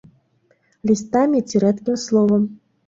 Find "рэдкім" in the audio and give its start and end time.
1.67-2.03